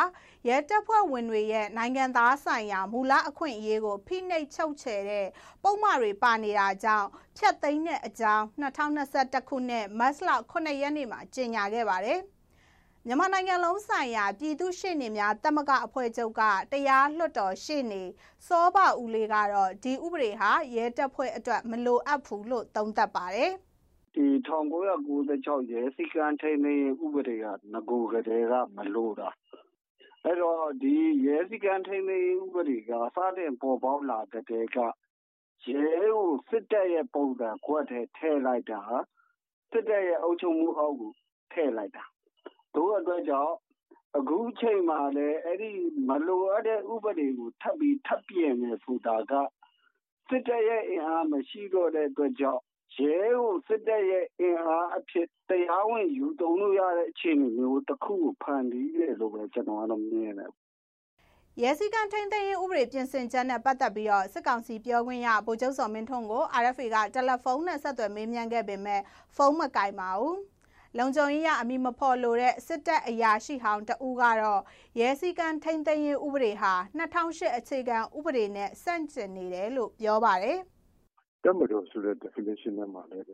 [0.48, 5.26] ရဲတပ်ဖွဲ့ဝင်တွေရဲ့နိုင်ငံသားဆိုင်ရာမူလအခွင့်အရေးကိုဖိနှိပ်ချုပ်ချယ်တဲ့
[5.62, 12.20] ပုံမှန်တွေပါနေတာကြောင့်ဖြတ်သိမ်းတဲ့အကြောင်း2021ခုနှစ်မတ်လ9ရက်နေ့မှာကြေညာခဲ့ပါတယ်။
[13.06, 18.02] မြန်မာနိုင်ငံလုံးဆိုင်ရာပြည်သူ့ရှေ့နေများတမကအဖွဲ့ချုပ်ကတရားလွှတ်တော်ရှေ့နေ
[18.46, 23.52] စောဘဦးလေးကတော့ဒီဥပဒေဟာရဲတပ်ဖွဲ့အတွက်မလိုအပ်ဘူးလို့သုံးသပ်ပါတယ်။
[24.16, 24.26] ဒီ
[24.84, 29.28] 1996 ရဲစည်းကမ်းထိန်းသိမ်းရေးဥပဒေကငကိုကတည်းက မလို့တာ
[30.24, 30.94] အဲ့တော့ ဒီ
[31.26, 35.82] ရဲစည်းကမ်းထိန်းသိမ်းရေးဥပဒေက စတင်ပေါ်ပေါက်လာတဲ့တည်းက ရဲ
[36.14, 38.80] ကို စစ်တပ်ရဲ့ ပုံစံကွက်ထဲ ထည့်လိုက်တာ
[39.70, 41.12] စစ်တပ်ရဲ့ အုပ်ချုပ်မှုအောက်ကို
[41.52, 42.04] ထည့်လိုက်တာ
[42.74, 43.54] တို့အတွက်ကြောင့်
[44.16, 45.70] အခုချိန်မှာလည်း အဲ့ဒီ
[46.08, 49.32] မလိုအပ်တဲ့ ဥပဒေကို ထပ်ပြီး ထပ်ပြင်နေဆိုတာက
[50.28, 52.62] စစ်တပ်ရဲ့ အင်အားမရှိတော့တဲ့အတွက်ကြောင့်
[52.98, 60.50] ရဲကိုစစ်တပ်ရဲ့အင်အားအဖြစ်တရားဝင်ယူသုံးလို့ရတဲ့အခြေအနေမျိုးတစ်ခုကိုဖန်တီးတယ်လို့ပဲကျွန်တော်ကတော့မြင်တယ်
[61.62, 69.00] ရဲစည်းကမ်းထိန်းသိမ်းရေးဥပဒေပြင်ဆင်ချက်နဲ့ပတ်သက်ပြီးတော့စစ်ကောင်စီပြောခွင့်ရဗိုလ်ချုပ်စော်မင်းထွန်းကို RFA ကတယ်လီဖုန်းနဲ့ဆက်သွယ်မေးမြန်းခဲ့ပေမဲ့
[69.36, 70.36] ဖုန်းမကင်ပါဘူး။
[70.98, 74.62] လုံခြုံရေးရအမိမဖော်လို့တဲ့စစ်တပ်အရာရှိဟောင်းတဦးကတော့
[75.00, 80.60] ရဲစည်းကမ်းထိန်းသိမ်းရေးဥပဒေဟာ2008အခြေခံဥပဒေနဲ့ဆန့်ကျင်နေတယ်လို့ပြောပါတယ်။
[81.46, 83.26] တပ်မတော်ဆိုတဲ့ definition ထဲမှာလည်း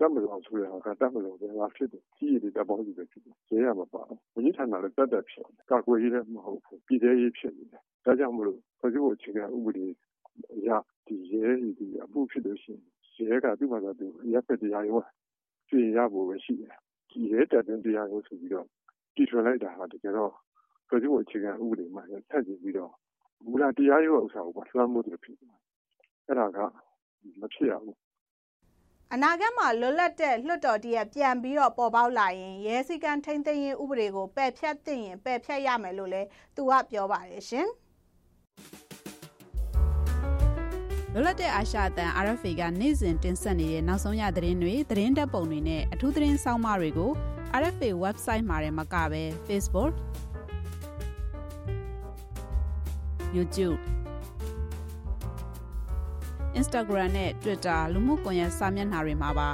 [0.00, 9.86] တပ်မတော်ဆိုတဲ့ဟာက တပ်မတော်ပဲဖြစ်တယ် ကြီးရည်တပ်ပေါင်းစုပဲဖြစ်တယ် ရဲရမပါဘူး ဝန်ကြီးဌာနလည်းတက်တက်ဖြစ်တယ် ကာကွယ်ရေးလည်း မဟုတ်ဘူး ပြည်သေးရေးဖြစ်နေတယ် ဒါကြောင့်မလို့ ဖွဲ့စည်းပုံအခြေခံဥပဒေ
[10.54, 10.68] အရ
[11.06, 12.74] ဒီရဲဒီအမှုဖြစ်လို့ရှိ
[13.14, 15.06] ရင် ရဲက သူ့မှာသူရပ်ဖက်တရားရုံး
[15.68, 16.74] ပြင်ရဖို့ပဲရှိတယ်
[17.10, 18.66] ဒီရဲတပ်တွင်တရားရုံးဆိုပြီးတော့
[19.14, 20.32] တည်ထွင်လိုက်တာဟာ တကယ်တော့
[20.88, 22.92] ဖွဲ့စည်းပုံအခြေခံဥပဒေမှာဆက်ကြည့်ပြီးတော့
[23.44, 25.54] မူလတရားရုံးဥစ္စာကိုလွှမ်းမိုးတယ်ဖြစ်တယ်
[26.26, 26.58] အဲ့ဒါက
[27.40, 27.96] မဖြစ်ရဘူး
[29.14, 37.68] အနာဂတ်မှာလွတ်လပ်တဲ့လွှတ်တော်တရက်ပြန်ပြီးတော့ပေါ်ပေါက်လာရင်ရဲစည်းကမ်းထိန်းသိမ်းရေးဥပဒေကိုပယ်ဖျက်သင့်ရင်ပယ်ဖျက်ရမယ်လို့လည်းသူကပြောပါတယ်ရှင်
[41.12, 47.10] လွတ်လပ်တဲ့အာရှအတန် RFA ကနေ့စဉ်တင်ဆက်နေတဲ့နောက်ဆုံးရသတင်းတွေသတင်းတပ်ပုံတွေနဲ့အထူးသတင်းဆောင်းပါးတွေကို
[47.60, 49.92] RFA website မှာလည်းမကဘဲ Facebook
[53.36, 53.78] YouTube
[56.58, 59.48] Instagram နဲ့ Twitter လူမှုကွန်ရက်စာမျက်နှာတွေမှာပါ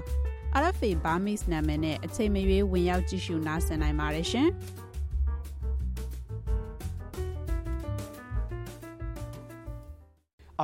[0.61, 4.49] RFA Burmese နာမည်နဲ့အချိန်မရွေးဝင်ရောက်ကြည့်ရှုနားဆင်နိုင်ပါတယ်ရှင်။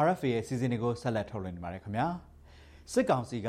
[0.04, 2.08] RFA ရဲ့စီစဉ်တွေကိုဆက်လက်ထုတ်လွှင့်နေပါတယ်ခင်ဗျာ
[2.92, 3.48] စစ်ကောင်စီက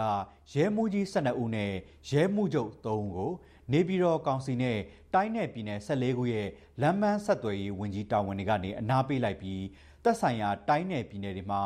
[0.54, 1.72] ရဲမှုကြီး12ဦးနဲ့
[2.10, 3.32] ရဲမှုချုပ်3ဦးကို
[3.72, 4.78] နေပြည်တော်ကောင်စီနဲ့
[5.14, 6.48] တိုင်းနယ်ပြည်နယ်14ခုရဲ့
[6.82, 9.64] လမ်းမန်းဆက်သွယ်ရေးဝန်ကြီးတာဝန်တွေကနေအနားပေးလိုက်ပြီး
[10.04, 11.62] သက်ဆိုင်ရာတိုင်းနယ်ပြည်နယ်တွေမှာ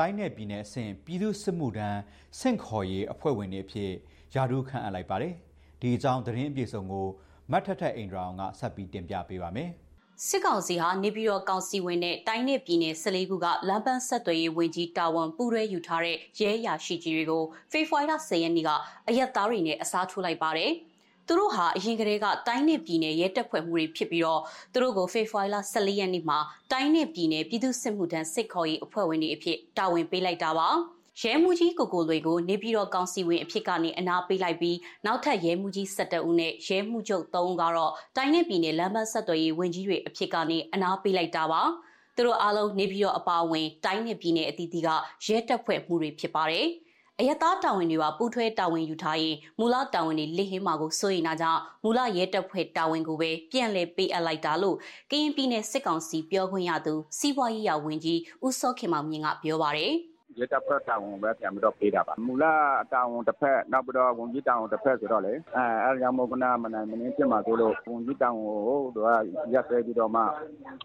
[0.00, 2.00] တိုင်းနယ်ပြည်နယ်အဆင့်ပြည်သူ့စစ်မှုထမ်း
[2.38, 3.90] ဆင့်ခေါ်ရေးအဖွဲ့ဝင်တွေအဖြစ်
[4.34, 5.34] ယာဒူးခန့်အပ်လိုက်ပါတယ်။
[5.80, 7.06] ဒီအကြောင်းသတင်းအပြည့်စုံကို
[7.50, 9.70] မတ်ထထအိန္ဒြာအောင်ကဆက်ပြီးတင်ပြပေးပါမယ်။
[10.26, 18.70] စစ်ကောင်စီဟာနေပြည်တော်ကောင်စီဝင်နဲ့တိုင်းနယ်ပြည်နယ်14ခုကလမ်းပန်းဆက်သွယ်ရေးဝန်ကြီးတာဝန်ပူးရဲယူထားတဲ့ရဲအရာရှိကြီးတွေကိုဖေဖော်ဝါရီလ10ရက်နေ့က
[19.08, 20.72] အရက်သားတွေနဲ့အစားထိုးလိုက်ပါတယ်။
[21.32, 26.38] သူတို့ဟာအရင်ကတည်းကတိုင်းနယ်ပြည်နယ်ရဲတပ်ဖွဲ့မှုတွေဖြစ်ပြီးတော့သူတို့ကိုဖေဖော်ဝါရီလ14ရက်နေ့မှာ
[26.72, 30.68] တိုင်းနယ်ပြည်နယ်ပြည်သူ့စစ်မှုထမ်းစစ်ခေါ်ရေးအဖွဲ့ဝင်တွေအဖြစ်တာဝန်ပေးလိုက်တာပါ
[31.20, 41.62] ရဲမှုကြီးကိုကိုလွေကိုနေပြည်တော်ကောင်စီဝင်အဖြစ်ကနေအနာပေးလိုက်ပြီးနောက်ထပ်ရဲမှုကြီး17ဦးနဲ့ရဲမှုချုပ်3ဦးကတော့တိုင်းနယ်ပြည်နယ်လမ်းမဆက်သွယ်ရေးဝန်ကြီးတွေအဖြစ်ကနေအနာပေးလိုက်တာပါ
[42.16, 44.88] သူတို့အားလုံးနေပြည်တော်အပါအဝင်တိုင်းနယ်ပြည်နယ်အသီးသီးက
[45.26, 46.66] ရဲတပ်ဖွဲ့မှုတွေဖြစ်ပါတယ်
[47.20, 54.76] အယက်သားတာဝန်တွေပါပူးထွဲတာဝန်ယူထားရင်မူလတာဝန်တွေလိဟင်းမှာကိုစိုးရိမ်တာကြောင့်မူလရဲတပ်ဖွဲ့တာဝန်ကိုပဲပြန်လည်ပေးအပ်လိုက်တာလို့
[55.10, 59.92] ကရင်ပြည်နယ်စစ်ကောင်စီပြောခွင့်ရသူစီးပွားရေးရာဝန်ကြီးဦးစောခင်မောင်မြင့်ကပြောပါတယ်
[60.38, 62.44] ရဲတပ်ဖွဲ့တာဝန်ပဲပြန်ပြီးတော့ပေးတာပါမူလ
[62.92, 69.08] တာဝန်တစ်ဖက်နောက်ပြီးတော့ဝန်ကြီးတာဝန်တစ်ဖက်ဆိုတော့လေအဲအဲကြောင့်မို့ကနာမနိုင်မင်းပြမှာဆိုလို့ဝန်ကြီးတာဝန်ကိုတို့က
[69.52, 70.22] ရက်ဆွဲပြီးတော့မှ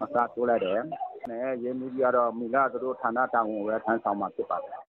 [0.03, 0.81] အစားတိုးလိုက်တယ်
[1.29, 4.84] နဲ့ရဲမှုကြီးကတော့မူလသူတို့ဌာနတာဝန်ကိုပဲထမ်းဆောင်မှာဖြစ်ပါတယ်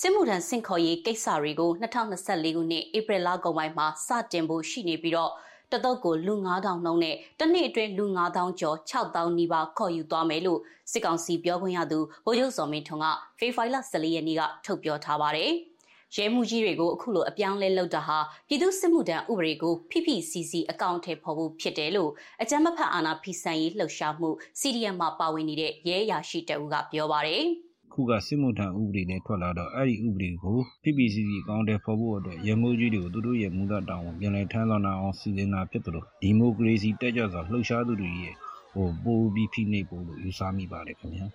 [0.00, 5.32] စစ်မှုထမ်းစင်ခေါ်ရေးကိစ္စတွေကို2024ခုနှစ်ဧပြီလကုန်ပိုင်းမှာစတင်ဖို့ရှိနေပြီးတော့
[5.72, 10.60] တတုတ်ကိုလူ9000နှုန်းနဲ့တစ်နှစ်အတွင်းလူ9000ကျော်6000နီးပါးခေါ်ယူသွားမယ်လို့
[10.92, 13.06] စစ်ကောင်စီပြောခွင့်ရသူဗိုလ်ချုပ်စော်မင်းထွန်းက
[13.38, 15.50] ဖေဖော်ဝါရီလ14ရက်နေ့ကထုတ်ပြောထားပါတယ်။
[16.16, 22.10] ရဲမှုကြီးတွေကိုအခုလိုအပြောင်းလဲလုပ်တာဟာပြည်သူစစ်မှုထမ်းဥပဒေကိုဖိဖိစီစီအကောင့်ထဲပေါ်ဖို့ဖြစ်တယ်လို့
[22.42, 24.30] အကြမ်းမဖက်အာဏာဖီဆန်ရေးလှုပ်ရှားမှု
[24.60, 27.46] CDM မှာပါဝင်နေတဲ့ရဲအရာရှိတအူးကပြောပါတယ်။
[27.92, 38.34] ခုကစစ်မှုထမ်းဥပဒေနဲ့ထွက်လာတော့အဲ့ဒီဥပဒေကို PPCC အကောင့်ထဲပေါ်ဖို့အတွက်ရဲမိုးကြီးတွေကိုသူတို့ရဲ့မူလတောင်းကိုပြန်လည်ထမ်းဆောင်အောင်စီစဉ်တာဖြစ်တယ်လို့ဒီမိုကရေစီတက်ကြွစွာလှုပ်ရှားသူတွေရဲ့
[38.74, 41.26] ဟိုပိုးပြီးဖိနှိပ်ဖို့လို့ယူဆမိပါတယ်ခင်ဗျာ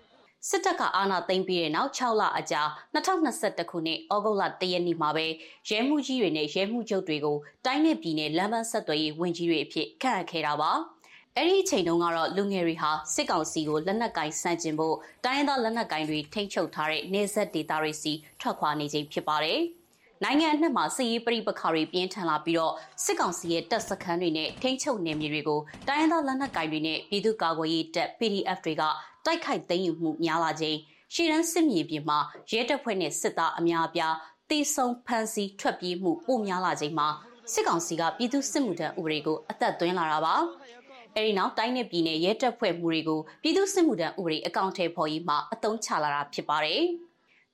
[0.50, 2.62] စစ်တပ်ကအာဏာသိမ်းပြီးတဲ့နောက်6လအကြာ
[2.94, 5.26] 2021ခုနှစ်ဩဂုတ်လ1ရက်နေ့မှာပဲ
[5.70, 10.72] ရဲမှုကြီးတွေနဲ့ရဲမှုချုပ်တွေကိုတိုင်းနယ်ပြည်နယ်လမ်းမဆက်သွယ်ရေးဝန်ကြီးတွေအဖြစ်ခန့်အပ်ခဲ့တာပါ
[11.38, 19.60] အဲ့ဒီအချိန်တုန်းကတော့လူငယ်တွေဟာစစ်ကောင်စီကိုလက်နက်ကင်ဆန့်ကျင်ဖို့တိုင်းရင်းသားလက်နက်ကင်တွေထိန်းချုပ်ထားတဲ့နေဆက်ဒေသတွေစီထွက်ခွာနေခြင်းဖြစ်ပါတယ်။
[20.24, 28.84] နိုင်ငံအနှံ့မှာစစ်ရေးပြိပခါတွေပြင်းထန်လာပြီးတော့စစ်ကောင်စီရဲ့တပ်စခန်းတွေနဲ့ထိန်းချုပ်နယ်မြေတွေကိုတိုင်းရင်းသားလက်နက်ကင်တွေနဲ့ပြည်သူ့ကာကွယ်ရေးတပ် PDF တွေက
[29.26, 30.78] တိုက်ခိုက်သိမ်းယူမှုများလာခြင်း
[31.13, 32.20] ရှီရန်စစ်မြေပြင်မှာ
[32.52, 34.15] ရဲတပ်ဖွဲ့နဲ့စစ်သားအများအပြား
[34.50, 37.10] တေဆုံဖမ်းဆီးထွက်ပြေးမှုပိုများလာခြင်းမှာ
[37.54, 40.36] စစ်ကောင်စီကပြည်သူစစ်မှုထမ်းဥပဒေကိုအသက်သွင်းလာတာပါ
[41.15, 46.84] အဲဒီနောက်တိုင်းနယ်ပြည်နယ်ရဲတပ်ဖွဲ့မှုတွေကိုပြည်သူစစ်မှုထမ်းဥပဒေအကောင့်ထဲပေါ်ရေးမှာအသုံးချလာတာဖြစ်ပါတယ်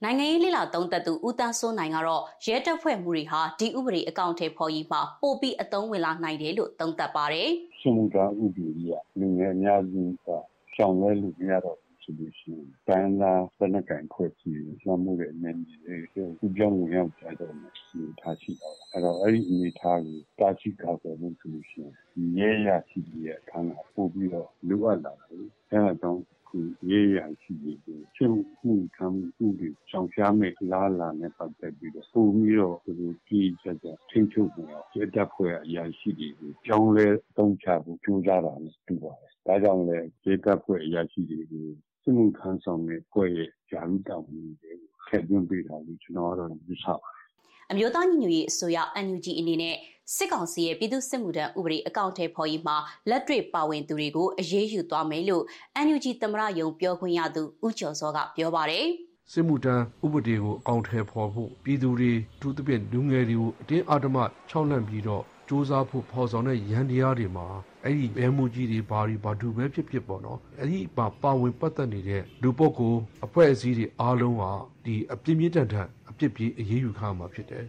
[0.04, 10.28] နိုင်ငံရေးလိလာသုံးသက်သူဦးတန်းစိုးနိုင်ကတော့ရဲတပ်ဖွဲ့မှုတွေဟာဒီဥပဒေအကောင့်ထဲပေါ်ရေးမှာပို့ပြီးအသုံးဝင်လာနိုင်တယ်လို့သုံးသပ်ပါတယ်။စစ်မှုထမ်းဥပဒေကြီးကလူငယ်အများစုက
[10.76, 16.02] ရှောင်လဲလို့မရတော့ ဆိုလို့ရှိရင်တန်းလာစနကံခွဲကြည့်ရမှုရဲ့အနေနဲ့
[16.40, 21.94] ဒီကြောင့်ဝင်ရောက်ကြတော့ဒီထားရှိတော့အဲ့တော့ အဲ့ဒီအနေထားကို တာချိကောက်တယ်လို့ဆိုလို့ရှိရင်
[22.40, 26.58] ရဲရရှိရဲ့ အခန်းက ပို့ပြီးတော့ လိုအပ်လာတယ်အဲ့ဒါကြောင့်ခု
[26.90, 27.80] ရေးရရှိပြီး
[28.16, 41.68] ချင်းမှုခံမှုတွေဆောင်ရှားမဲ့လားလာနဲ့ ပတ်သက်ပြီးတော့ပုံပြီးတော့ဒီကြီးကြကြထိန်းချုပ်နေအောင်ရတဲ့ဖွဲ့အရာရှိတွေကိုကြောင်းလဲတုံးချဖို့ ကြိုးစားတာနဲ့ တူပါတယ်။ဒါကြောင့်လည်းရတဲ့ဖွဲ့အရာရှိတွေကို
[42.08, 47.26] စစ်မှုထမ်းဆောင်တဲ့ဖွဲ့ရဲ့ဂျာလူတောင်းမှုတွေကိုထည့်သွင်းပေးတာလို့ကျွန်တော်ကတော့ယူဆပါတယ်
[47.72, 49.76] အမျိုးသားညီညွတ်ရေးအစိုးရ NUG အနေနဲ့
[50.16, 52.78] စစ်ကောင်စီရဲ့ပြည်သူ့စစ်မှုထမ်းဥပဒေအကောင့်ထဲပေါ်ရေးမှာ
[53.10, 55.44] လက်တွေ့ပါဝင်သူတွေကိုအရေးယူသွားမယ်လို့
[55.86, 58.86] NUG သမရယုံပြောခွင့်ရသူဦးကျော်စောကပြောပါတယ်
[59.32, 64.18] စစ်မှုထမ်းဥပဒေကိုအကောင့်ထဲပေါ်ဖို့ပြည်သူတွေသူသဖြင့်လူငယ်တွေကိုအတင်းအဓမ္မ
[64.50, 67.48] ခြောက်လန့်ပြီးတော့ စူးစမ်းဖို့ဖော်ဆောင်တဲ့ရန်တရားတွေမှာ
[67.84, 74.44] အဲ့ဒီဘဲမှုကြီးတွေဘာတွေဘာတူပဲဖြစ်ဖြစ်ပေါ့နော်အဲ့ဒီပါပါဝင်ပတ်သက်နေတဲ့လူပုဂ္ဂိုလ်အဖွဲ့အစည်းတွေအားလုံးက
[74.86, 77.66] ဒီအပြင်းပြင်းထန်ထန်အပြစ်ပြေးအရေးယူခါမှာဖြစ်တယ်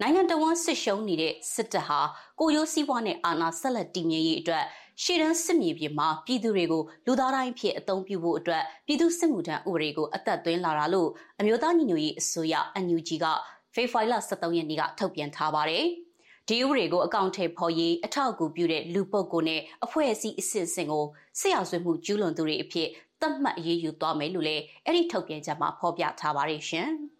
[0.00, 2.00] နိုင်ငံတော်ဝန်စစ်ရှုံးနေတဲ့စစ်တပ်ဟာ
[2.40, 4.64] ကိုရိုးစည်းပွားနဲ့အာဏာဆက်လက်တည်မြဲရေးအတွက်
[5.02, 11.08] ရှေ့တန်းစစ်မြေပြင်မှာပြည်သူတွေကိုလူသားတိုင်းဖြစ်အသုံးပြုဖို့အတွက်ပြည်သူစစ်မှုထမ်းဥပဒေကိုအသက်သွင်းလာတာလို့
[11.40, 13.26] အမျိုးသားညီညွတ်ရေးအစိုးရ NUG က
[13.74, 15.86] ဖေဖော်ဝါရီလ23ရက်နေ့ကထုတ်ပြန်ထားပါတယ်။
[16.48, 21.04] ဒီဥပဒေကိုအကောင့်ထဲပေါ်ရေးအထောက်အကူပြုတဲ့လူပုဂ္ဂိုလ်နဲ့အဖွဲ့အစည်းအစစ်အစင်ကို
[21.40, 22.88] ဆရာဆွေမှုကျူးလွန်သူတွေအဖြစ်
[23.20, 26.90] သတ်မှတ်အရေးယူသွားမယ်လို့လည်းအဲ့ဒီထုတ်ပြန်ချက်မှာဖော်ပြထားပါတယ်ရှင်။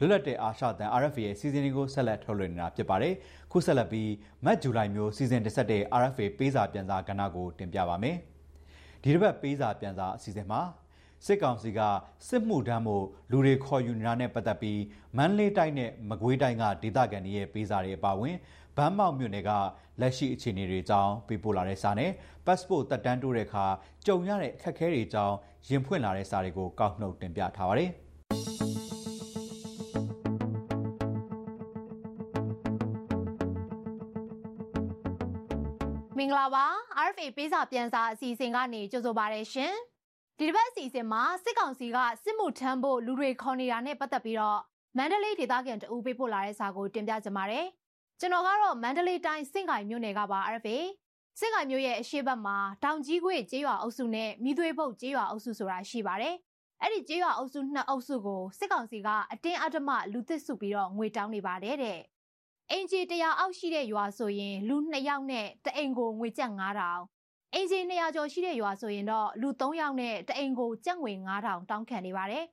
[0.00, 3.14] လွတ်လပ်တဲ့အာရှတန် RFA ရဲ့စီစဉ်တွေကိုဆက်လက်ထုတ်လွှင့်နေတာဖြစ်ပါတယ်။
[3.52, 4.10] ခုဆက်လက်ပြီး
[4.44, 8.16] မတ်ဇူလိုင်မျိုးစီစဉ်တက်ဆက်တဲ့ RFA ပေးစာပြန်စာကဏ္ဍကိုတင်ပြပါမယ်။
[9.02, 10.60] ဒီတစ်ပတ်ပေးစာပြန်စာအစီအစဉ်မှာ
[11.26, 11.80] စစ်ကောင်စီက
[12.28, 12.96] စစ်မှုထမ်းမှု
[13.30, 14.80] လူတွေခေါ်ယူနေတာနဲ့ပတ်သက်ပြီး
[15.16, 18.36] မန္တလေးတိုင်းနဲ့မကွေးတိုင်းကဒေသခံတွေရဲ့ပေးစာတွေအပါအဝင်
[18.76, 19.50] ဗန်းမောက်မြို့နယ်က
[20.00, 22.10] လက်ရှိအခြေအနေတွေအကြောင်းပေးပို့လာတဲ့စာနဲ့
[22.46, 23.66] passport တက်တန်းတိုးတဲ့အခါ
[24.06, 25.36] ကြုံရတဲ့အခက်အခဲတွေအကြောင်း
[25.68, 27.92] ရင်ဖွင့်လာတဲ့စာတွေကိုကောက်နှုတ်တင်ပြထားပါတယ်။
[36.30, 36.66] င်္ဂလာပါ
[37.06, 39.74] RFA ပေးစာပြန်စာအစီအစဉ်ကနေကြိုဆိုပါရရှင်
[40.38, 44.60] ဒီတစ်ပတ်အစီအစဉ်မှာစစ်ကောင်စီကစစ်မှုထမ်းဖို့လူတွေခေါ်နေတာနဲ့ပတ်သက်ပြီးတော့
[44.96, 47.66] မန္တလေးဒေသခံတဦးပေးပို့လာတဲ့စာကိုတင်ပြကြပါမယ်။
[48.20, 50.78] ကျွန်တော်ကတော့မန္တလေးတိုင်းစင့်ကိုင်မြို့နယ်ကပါ RFA
[51.38, 56.34] စင့်ကိုင်မြို့ရဲ့အရှိတ်ဘက်မှာတောင်ကြီးခွေကျေးရွာအုပ်စုနဲ့မိသွေးပုတ်ကျေးရွာအုပ်စုဆိုတာရှိပါတယ်။
[56.82, 62.00] အဲ့ဒီကျေးရွာအုပ်စုနှစ်အုပ်စုကိုစစ်ကောင်စီကအတင်းအဓမ္မလူသစ်စုပြီးတော့ငွေတောင်းနေပါတယ်တဲ့
[62.72, 66.52] အင်ဂျီ100အောက်ရှိတဲ့ရွာဆိုရင်လူ2ယောက်နဲ့တအိမ်ကိုငွေကျပ်
[67.00, 72.44] 9000အင်ဂျီ200ကျော်ရှိတဲ့ရွာဆိုရင်တော့လူ3ယောက်နဲ့တအိမ်ကိုကျပ်ငွေ9000တောင်းခံနေပါတယ်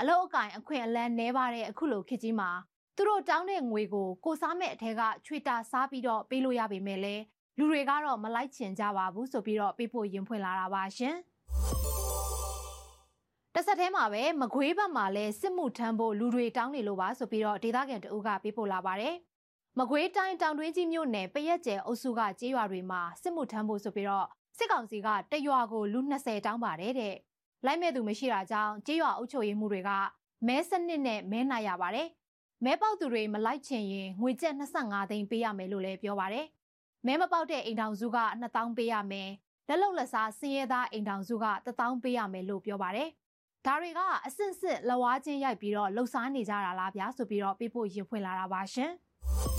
[0.00, 2.50] အလောက်အကင်အခွင့်အလန်းနှဲပါတဲ့အခုလိုခေတ်ကြီးမှာ
[2.96, 7.22] သူတို့တောင်းတဲ့ငွေကိုကိုစားမဲ့အထက်ကချွေတာစားပြီးတော့ပေးလို့ရပေမဲ့လည်း
[7.58, 11.16] လူတွေကတော့မလိုက်ချင်ကြပါဘူးဆိုပြီးတော့ပေးဖို့ရင်ဖွင့်လာတာပါရှင်
[13.54, 19.14] တစ်ဆက်တည်းမှာပဲမကွေးဘက်မှာလည်းစစ်မှုထမ်းဖို့လူတွေတောင်းနေလို့ပါဆိုပြီးတော့ဒေသခံတအုပ်ကပေးပို့လာပါတယ်
[19.82, 24.26] မကွေးတိုင်းတောင်တွင်းကြီးမြို့နယ်ပရက်ကျဲအုပ်စုကကျေးရွာတွေမှာစစ်မှုထမ်းဖို့ဆိုပြီးတော့
[24.58, 27.14] စစ်ကောင်စီကတရွာကိုလူ20တောင်းပါတယ်တဲ့
[27.64, 29.90] လိုက်မဲ့သူမရှိတာကြောင့်ကျေးရွာအုပ်ချုပ်ရေးမှုတွေက
[30.46, 32.08] မဲစနစ်နဲ့မဲနိုင်ရပါတယ်
[32.64, 36.46] မဲပေါက်သူတွေမလိုက်ချင်ရင်ငွေကျပ်25သိန်းပေးရမယ်လို့လည်းပြောပါတယ်
[37.06, 39.30] မဲမပေါက်တဲ့အိမ်ထောင်စုက2000ပေးရမယ်
[39.68, 43.08] လက်လုံလက်စားစင်းရဲသားအိမ်ထောင်စုက1000ပေးရမယ်လို့ပြောပါတယ်
[43.66, 48.92] ဒါတွေကအဆင့်ဆင့်လဝါချင်းရိုက်ပြီးတော့လှုပ်ရှားနေကြတာလားဗျာဆိုပြီးတော့ပြဖို့ရင်ဖွင့်လာတာပါရှင်။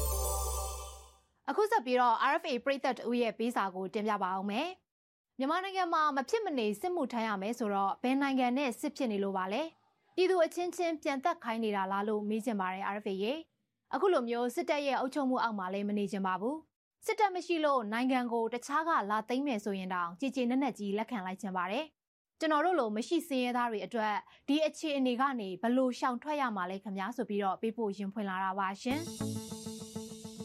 [1.54, 4.68] အခုဆက်ပြီးတော့ RFA ပြည်သက်တူရဲ့ပေးစာကိုတင်ပြပါအောင်မယ်။
[5.38, 9.62] မြန်မာနိုင်ငံမှာမဖြစ်မနေစစ်မှုထမ်းရမယ်ဆိုတော့ဘယ်နိုင်ငံနဲ့စစ်ဖြစ်နေလို့ပါလဲ။
[10.16, 13.34] ပြည်သူအချင်းချင်းပြန်သက်ခိုင်းနေတာလားလို့မေးချင်ပါတယ် RFA ရေ။
[13.94, 16.56] အခုလိုမျိုးစစ်တပ်ရဲ့အုပ်ချုပ်မှုအောက်မှာလည်းမနေချင်ပါဘူး။
[17.06, 21.86] စစ်တပ်မရှိလို့နိုင်ငံကိုတခြားကလာသိမ်းမယ်ဆိုရင်တောင်ကြည်ကြည်နက်နက်ကြီးလက်ခံလိုက်ချင်ပါတယ်။
[22.40, 24.16] ကျွန်တော်တို့လိုမရှိစင်းရဲသားတွေအတွက်
[24.48, 29.02] ဒီအခြေအနေကနေဘလို့ရှောင်ထွက်ရမှာလဲခင်ဗျာဆိုပြီးတော့ပေးဖို့ရင်ဖွင့်လာတာပါရှင်။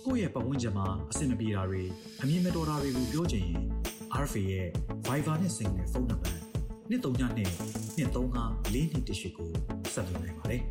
[0.07, 1.83] ကိုယ့်ရဲ့ပတ်ဝန်းကျင်မှာအဆင်မပြေတာတွေ
[2.23, 3.61] အမြင်မတော်တာတွေကိုပြောချင်ရင်
[4.23, 4.67] RFA ရဲ့
[5.07, 6.41] Viber နဲ့ Signal ဖုန်းနံပါတ်
[6.91, 9.51] 2392 235 4218ကို
[9.95, 10.63] ဆက်သွင်းနိုင်ပါတယ်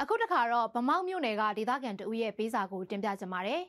[0.00, 3.62] အခုတခါတော့ဗမောက်မြို့နယ်ကဒေသခံတဦးရဲ့ပေးစာကိုတင်ပြကြပါမယ်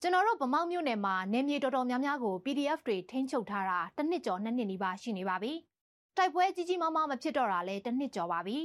[0.00, 5.52] ကျွန်တော်တို့ဗမောက်မြို့နယ်မှာနေမြေတော်တော်များများကို PDF တွေထိန်းချုပ်ထားတာတစ်နှစ်ကျော်နှစ်နှစ်နီးပါးရှိနေပါပြီ
[6.16, 8.58] တိုက်ပွဲကြီးကြီးမားမားမဖြစ်တော့တာလဲတစ်နှစ်ကျော်ပါပြီ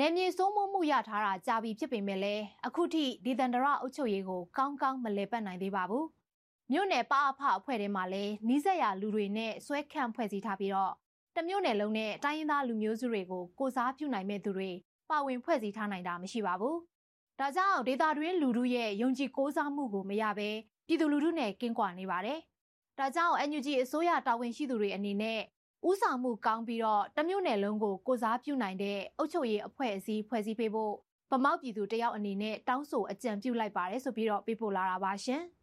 [0.00, 6.04] နယ်မြေစိုးမိုးမှုရထားတာကြာပြီဖြစ်ပေမဲ့လည်းအခုထိဒေသန္တရအုပ်ချုပ်ရေးကိုကောင်းကောင်းမလည်ပတ်နိုင်သေးပါဘူး။
[6.72, 10.92] မြို့နယ်ပအဖအဖွဲ့ထဲမှာလည်းနီးစပ်ရာလူတွေနဲ့ဆွဲခန့်ဖွဲ့စည်းထားပြီးတော့
[11.36, 14.70] တမြို့နယ်လုံးနဲ့တိုင်းရင်းသားလူမျိုးစုတွေကိုကိုစားပြုနိုင်မဲ့သူတွေ
[15.10, 16.76] ပါဝင်ဖွဲ့စည်းထားနိုင်တာမရှိပါဘူး။
[17.40, 20.50] ဒါကြောင့်ဒေတာတွင်းလူထုရဲ့ယုံကြည်ကိုးစားမှုကိုမရဘဲ
[20.86, 22.38] ပြည်သူလူထုနဲ့ကင်းကွာနေပါတယ်။
[22.98, 25.40] ဒါကြောင့် NUG အစိုးရတာဝန်ရှိသူတွေအနေနဲ့
[25.86, 30.94] ဥဆောင်မှုကောင်းပြီးတော့တမျိုးနယ်လုံးကိုကိုစားပြုနိုင်တဲ့အုပ်ချုပ်ရေးအဖွဲ့အစည်းဖွဲ့စည်းပေးဖို့
[31.30, 35.42] ဗမောက်ပြည်သူတယောက်အနေနဲ့တောင်းဆိုအကြံပြုလိုက်ပါတယ်ဆိုပြီးတော့ပေးပို့လာတာပါရှင်။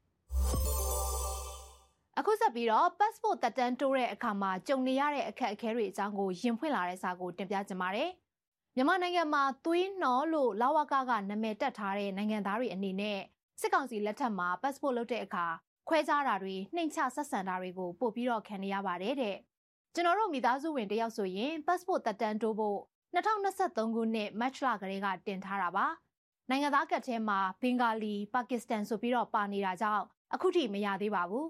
[2.20, 8.12] အခုဆက်ပြီးတော့ passport တက်တန်းတိုးတဲ့အခါမှာကြုံနေရတဲ့အခက်အခဲတွေအကြောင်းကိုရင်ဖွင့်လာတဲ့စာကိုတင်ပြကြပါမယ်။
[8.76, 13.20] မြန်မာနိုင်ငံမှာသွေးနှောလို့လာဝကကနာမည်တက်ထားတဲ့နိုင်ငံသားတွေအနေနဲ့
[13.62, 15.46] စစ်ကောင်စီလက်ထက်မှာ passport လုပ်တဲ့အခါ
[15.90, 19.38] ခွဲခြားတာတွေနှိမ်ချဆက်ဆံတာတွေကိုပို့ပြီးတော့ခံနေရပါတယ်တဲ့။
[19.98, 22.80] ကျွန်တော်တို့မိသားစုဝင်တယောက်ဆိုရင် passport တက်တန်းတိုးဖို့
[23.16, 25.86] 2023ခုနှစ် March လကလေးကတင်ထားတာပါ
[26.50, 30.04] နိုင်ငံသားကတ်ထဲမှာဘင်္ဂါလီပါကစ္စတန်ဆိုပြီးတော့ပါနေတာကြောင့်
[30.34, 31.48] အခုထိမရသေးပါဘူး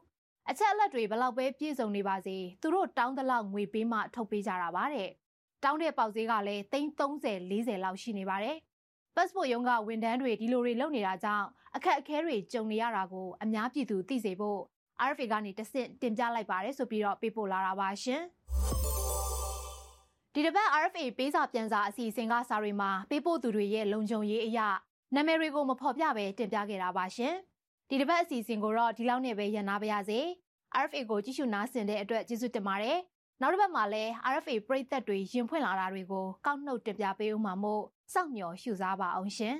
[0.49, 5.10] အချက်အလက်တွေဘလောက်ပဲပြည့်စုံနေပါစေသူတို့တောင်းတလောက်ငွေပေးမှထုတ်ပေးကြတာပါတဲ့
[5.63, 8.58] တောင်းတဲ့ပေါက်ဈေးကလည်း330 40လောက်ရှိနေပါတယ်
[9.15, 14.62] passport ရုံးကဝန်ထမ်းတွေဒီလိုတွေလုပ်နေတာကြောင့်အခက်အခဲတွေကြုံနေရတာကိုအများပြည်သူသိစေဖို့
[15.10, 18.21] RFA ကနေတဆင့်တင်ပြလိုက်ပါတယ်ဆိုပြီးတော့ပေးပို့လာတာပါရှင်
[20.34, 24.67] ဒီတစ်ပတ် RFA ပေးစာပြန်စာအစီအစဉ်ကစာတွေမှာပေးပို့သူတွေရဲ့လုံခြုံရေးအရာ
[25.15, 27.34] နာမည်တွေကိုမဖော်ပြဘဲတင်ပြခဲ့တာပါရှင်
[27.89, 30.19] ဒီတစ်ပတ်အစီအစဉ်ကိုတော့ဒီလောက်နဲ့ပဲရန်နာပါရစေ
[30.84, 32.99] RFA ကိုကြည့်ရှုနားဆင်တဲ့အတွက်ကျေးဇူးတင်ပါတယ်
[33.41, 39.55] နောက်တစ်ပတ်မှာလည်း RFA ပရိသတ်တွေရင်ဖွင့်လာတာတွေကိုကောက်နှုတ်တင်ပြပေးဦးမှာမို့စောင့်မျှော်ရှုစားပါအောင်ရှင်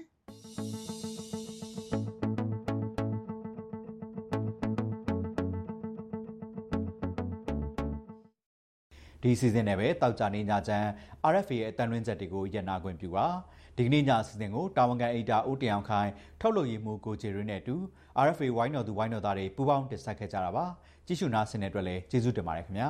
[9.26, 10.88] ဒီစီစဉ်နဲ့ပဲတောက်ကြနေညချမ်း
[11.32, 13.28] RFA ရဲ့အတန်ရင်းချက်တွေကိုရန်နာခွင့်ပြုပါ
[13.78, 16.10] ဒီကနေ့ညစီစဉ်ကိုတာဝန်ခံအိတာဦးတယောင်ခိုင်
[16.42, 17.76] ထုတ်လုပ်ရေးမှုကိုချေရင်းနဲ့အတူ
[18.26, 20.66] RFA ဝိုင်းတော်သူဝိုင်းတော်သားတွေပူးပေါင်းတင်ဆက်ခဲ့ကြတာပါ
[21.08, 22.90] ကြည့်ရှုနာဆင်တဲ့အတွက်လည်းကျေးဇူးတင်ပါတယ်ခင်ဗျာ